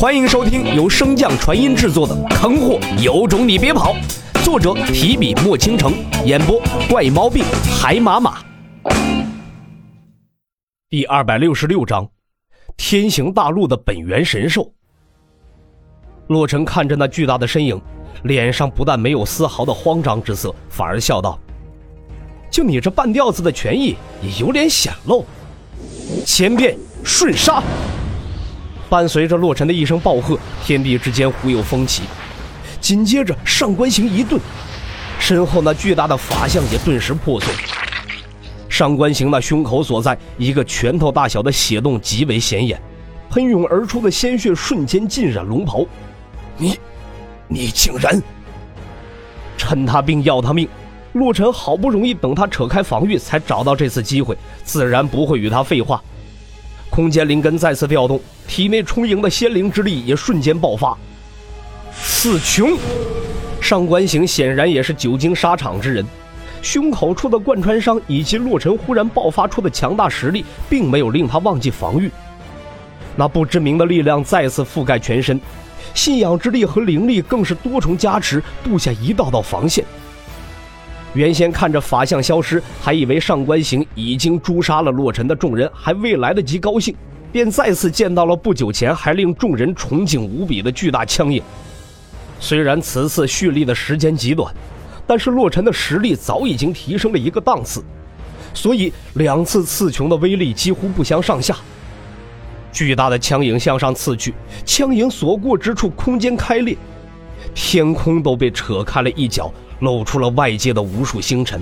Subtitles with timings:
[0.00, 3.92] 欢迎收听由升降传音制作的《坑货有种你别跑》，
[4.42, 5.92] 作者提笔墨倾城，
[6.24, 6.58] 演播
[6.88, 7.44] 怪毛病
[7.78, 8.42] 海马马。
[10.88, 12.08] 第二百六十六章，
[12.78, 14.72] 天行大陆的本源神兽。
[16.28, 17.78] 洛尘看着那巨大的身影，
[18.22, 21.38] 脸上不但没有丝毫的慌张之色，反而笑道
[22.50, 25.26] ：“就你这半吊子的权益，也有点显露。”
[26.24, 26.74] 千变
[27.04, 27.62] 瞬杀。
[28.90, 32.02] 伴随着洛尘的一声暴喝，天地之间忽有风起，
[32.80, 34.38] 紧接着上官行一顿，
[35.20, 37.54] 身后那巨大的法相也顿时破碎。
[38.68, 42.80] 上官行那胸口所在一个拳头大小的血洞极为显眼，
[43.30, 45.86] 喷涌而出的鲜血瞬间浸染龙袍。
[46.56, 46.76] 你，
[47.46, 48.20] 你竟然！
[49.56, 50.68] 趁他病要他命，
[51.12, 56.02] 洛尘好不容易等他扯开防御，才找到这次机会，自然不会与他废话。
[56.90, 60.96] 空间灵根再次调动，体内充盈的仙灵之力也瞬间爆发。
[61.94, 62.76] 四穷，
[63.60, 66.04] 上官行显然也是久经沙场之人，
[66.60, 72.10] 胸口处的贯穿伤以及洛尘忽然爆发出的强大实力，并没有令他忘记防御。
[73.16, 75.40] 那不知名的力量再次覆盖全身，
[75.94, 79.84] 信仰之力和灵力更是多重加持，布下一道道防线。
[81.12, 86.94] 原先看着法相消失，还以为上官行已经诛杀了洛尘的众人还未来得及高兴，
[87.32, 91.42] 便再次见到了不久前还令众人崇敬无比的巨大枪影。
[92.38, 94.54] 虽然此次蓄力的时间极短，
[95.06, 97.82] 但是洛尘的实力早已经提升了一个档次，
[98.54, 101.56] 所以两次刺穷的威力几乎不相上下。
[102.72, 104.32] 巨大的枪影向上刺去，
[104.64, 106.78] 枪影所过之处，空间开裂，
[107.54, 109.52] 天空都被扯开了一角。
[109.80, 111.58] 露出了外界的无数星辰，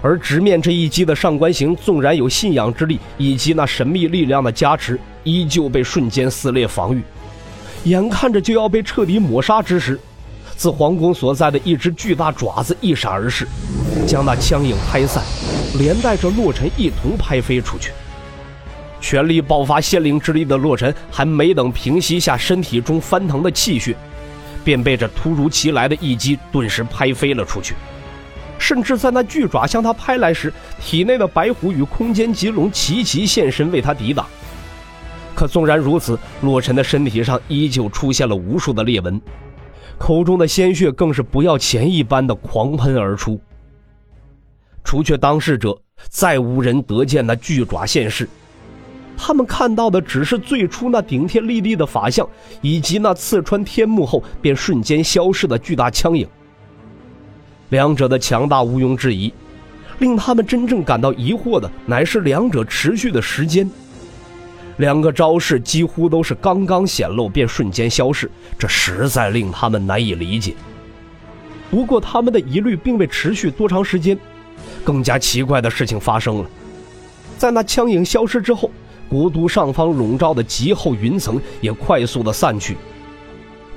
[0.00, 7.02] 而直面这一击的上官行，纵然有信仰之力以及那神秘力量的加持，依旧被瞬间撕裂防御，
[7.82, 9.98] 眼看着就要被彻底抹杀之时，
[10.54, 13.44] 自皇宫所在的一只巨大爪子一闪而逝，
[14.06, 15.20] 将那枪影拍散，
[15.76, 17.90] 连带着洛尘一同拍飞出去。
[19.00, 23.96] 全力爆发仙灵之力的洛尘，还没等平息下身体中翻腾的气血。
[24.64, 27.74] 便被这突如其来的一击顿时拍飞了出去，
[28.58, 34.26] 甚至在那巨爪向他拍来时，体内的白虎与空间棘龙齐齐现身为他抵挡。
[35.34, 39.20] 可纵然如此，洛尘的身体上依旧出现了无数的裂纹，
[39.98, 43.40] 口中的鲜血更是不要钱一般的狂喷而出。
[44.84, 45.76] 除却当事者，
[46.08, 48.28] 再无人得见那巨爪现世。
[49.16, 52.28] 他们看到的只是最初那顶天立地的法相，
[52.60, 56.28] 以及那刺穿天幕后便瞬间消失的巨大枪影。
[57.70, 59.32] 两者的强大毋庸置疑，
[59.98, 63.70] 令他们真正感到疑惑的乃是两者持续的时间。
[64.78, 70.54] 两个招式几乎都是刚刚显露便瞬间消失，这实在令他们难以理解。
[71.70, 74.18] 不过他们的疑虑并未持续多长时间，
[74.82, 76.46] 更加奇怪的事情发生了，
[77.38, 78.70] 在那枪影消失之后。
[79.14, 82.76] 国都上方笼罩的极厚云层也快速的散去，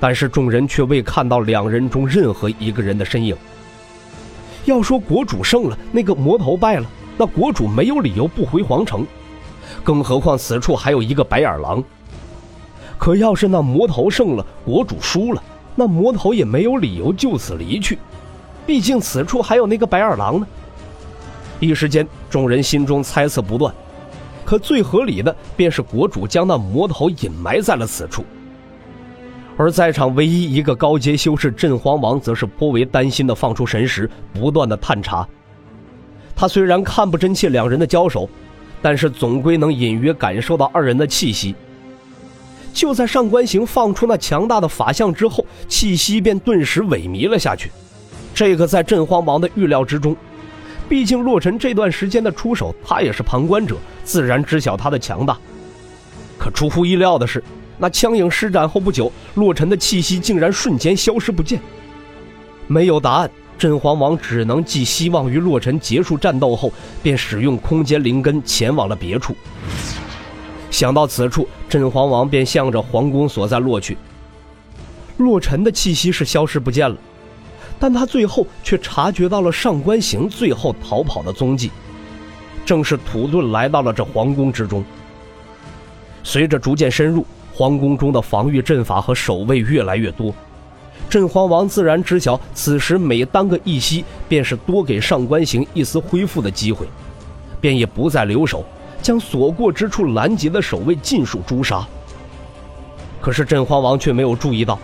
[0.00, 3.36] 但是众人却未看到两人中任何一个人的身影。
[4.64, 6.86] 要说国主胜了，那个魔头败了，
[7.18, 9.06] 那国主没有理由不回皇城，
[9.84, 11.84] 更何况此处还有一个白眼狼。
[12.96, 15.42] 可要是那魔头胜了，国主输了，
[15.74, 17.98] 那魔头也没有理由就此离去，
[18.64, 20.46] 毕竟此处还有那个白眼狼呢。
[21.60, 23.74] 一时间，众人心中猜测不断。
[24.46, 28.24] 可最合理的便是国主将那魔头隐埋在了此处，
[29.56, 35.26] 而在场唯一一个高阶修士镇荒王则是颇为担心的放出神识，不断的探查。
[36.36, 38.28] 他虽然看不真切两人的交手，
[38.80, 41.54] 但是总归能隐约感受到二人的气息。
[42.72, 47.70] 就在上官行放出那强大的法相之后，气息便顿时萎靡了下去。
[48.34, 50.14] 这个在镇荒王的预料之中。
[50.88, 55.36] 毕竟洛尘这段时间的出手，他也是旁观者，自然知晓他的强大。
[56.38, 57.42] 可出乎意料的是，
[57.76, 61.60] 那枪影施展后不久，洛尘的气息竟然瞬间消失不见。
[62.68, 66.72] 没有答案，镇皇王只能寄希望于洛尘结束战斗后，
[67.02, 69.34] 便使用空间灵根前往了别处。
[70.70, 73.96] 想到此处，镇皇王便向着皇宫所在落去。
[75.16, 76.96] 洛尘的气息是消失不见了。
[77.78, 81.70] 但他最后却察觉到了上官行最后逃跑的踪迹，
[82.64, 84.84] 正是土遁来到了这皇宫之中。
[86.22, 90.34] 随着逐渐深入，皇宫中的防御阵法和守卫越来越多，
[91.08, 96.88] 镇皇王自然知晓，此时每耽搁一息，便是多给上官行一丝恢复的机会，
[97.60, 98.64] 便也不再留守，
[99.00, 101.86] 将所过之处拦截的守卫尽数诛杀。
[103.20, 104.78] 可是镇荒王却没有注意到，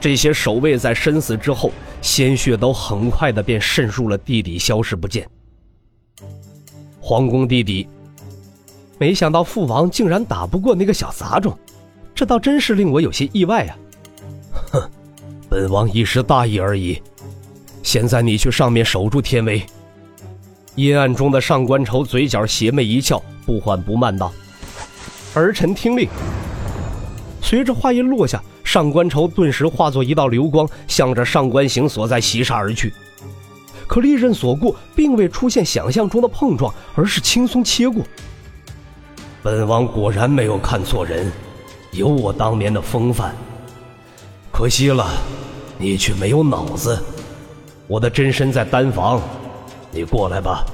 [0.00, 1.70] 这些守卫在身死之后，
[2.06, 5.28] 鲜血都很快的便渗入了地底，消失不见。
[7.00, 7.88] 皇宫地底，
[8.96, 11.58] 没想到父王竟然打不过那个小杂种，
[12.14, 13.76] 这倒真是令我有些意外啊！
[14.72, 14.90] 哼，
[15.50, 17.02] 本王一时大意而已。
[17.82, 19.60] 现在你去上面守住天威。
[20.76, 24.32] 阴暗中的上官愁嘴角邪魅一翘，不缓不慢道
[25.34, 26.08] ：“儿臣听令。”
[27.42, 32.92] 随着话音落下，上官愁顿时化作一道流光，向着上官行所在袭杀而去。
[33.86, 38.04] 可利刃所过，并未出现想象中的碰撞，而是轻松切过。
[39.40, 41.30] 本王果然没有看错人，
[41.92, 43.32] 有我当年的风范。
[44.50, 45.06] 可惜了，
[45.78, 47.00] 你却没有脑子。
[47.86, 49.22] 我的真身在丹房，
[49.92, 50.64] 你过来吧。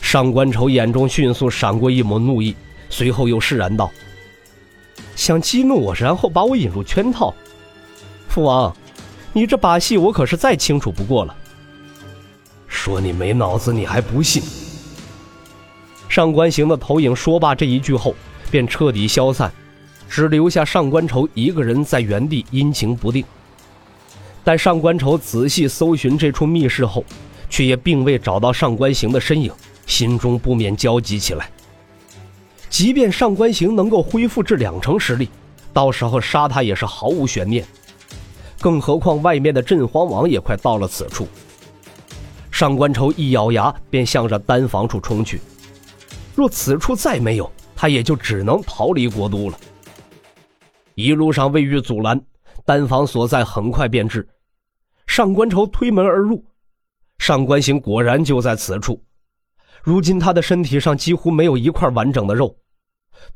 [0.00, 2.54] 上官愁眼中迅速闪过一抹怒意，
[2.88, 3.90] 随后又释然道。
[5.16, 7.34] 想激怒我，然后把我引入圈套，
[8.28, 8.72] 父王，
[9.32, 11.34] 你这把戏我可是再清楚不过了。
[12.68, 14.42] 说你没脑子，你还不信？
[16.08, 18.14] 上官行的投影说罢这一句后，
[18.50, 19.50] 便彻底消散，
[20.08, 23.24] 只留下上官愁一个人在原地阴晴不定。
[24.44, 27.04] 但上官愁仔细搜寻这处密室后，
[27.48, 29.50] 却也并未找到上官行的身影，
[29.86, 31.50] 心中不免焦急起来。
[32.68, 35.30] 即便上官行能够恢复至两成实力，
[35.72, 37.64] 到时候杀他也是毫无悬念。
[38.60, 41.28] 更何况外面的镇荒王也快到了此处。
[42.50, 45.40] 上官愁一咬牙，便向着丹房处冲去。
[46.34, 49.58] 若此处再没有，他也就只能逃离国都了。
[50.94, 52.20] 一路上未遇阻拦，
[52.64, 54.26] 丹房所在很快便至。
[55.06, 56.42] 上官愁推门而入，
[57.18, 59.00] 上官行果然就在此处。
[59.86, 62.56] 如今他的身体上几乎没有一块完整的肉，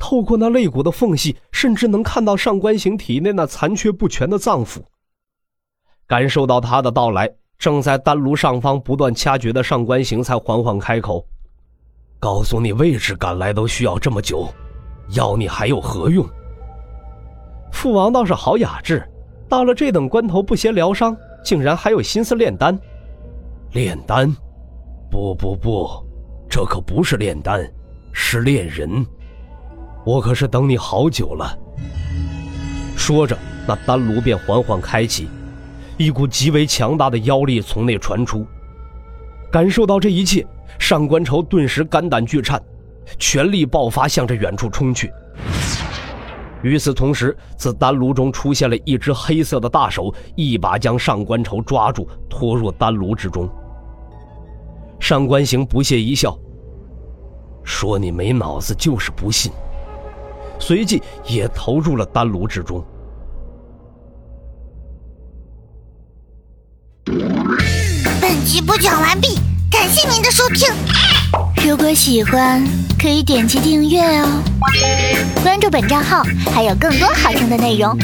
[0.00, 4.80] 透过那肋骨的缝隙，甚至能看到上官行体内那残缺不全的脏腑。
[6.08, 11.24] 感受到他的到来，正在丹炉上方不断掐诀的上官行才缓缓开口
[12.18, 14.48] ：“告诉你位置赶来都需要这么久，
[15.10, 16.28] 要你还有何用？”
[17.70, 19.08] 父王倒是好雅致，
[19.48, 22.76] 到了这等关头不嫌疗伤，竟然还有心思炼丹。
[23.70, 24.34] 炼丹？
[25.08, 26.09] 不不不！
[26.50, 27.64] 这可不是炼丹，
[28.12, 29.06] 是炼人。
[30.04, 31.56] 我可是等你好久了。
[32.96, 33.38] 说着，
[33.68, 35.28] 那丹炉便缓缓开启，
[35.96, 38.44] 一股极为强大的妖力从内传出。
[39.52, 40.44] 感受到这一切，
[40.76, 42.60] 上官愁顿时肝胆俱颤，
[43.16, 45.12] 全力爆发，向着远处冲去。
[46.62, 53.48] 与此同时，自丹炉中出现了一只黑色的大手，一把将上官愁抓住，拖入丹炉之中。
[55.00, 56.38] 上官行不屑一笑，
[57.64, 59.50] 说：“你没脑子就是不信。”
[60.60, 62.84] 随即也投入了丹炉之中。
[68.20, 69.38] 本集播讲完毕，
[69.70, 70.68] 感谢您的收听。
[71.66, 72.62] 如果喜欢，
[73.00, 74.42] 可以点击订阅哦，
[75.42, 76.22] 关注本账号
[76.52, 77.96] 还有更多好听的内容。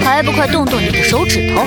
[0.00, 1.62] 还不快动动你的手指头！